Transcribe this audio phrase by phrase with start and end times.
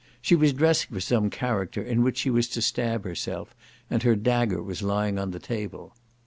[0.19, 3.53] She was dressing for some character in which she was to stab herself,
[3.87, 5.93] and her dagger was lying on the table.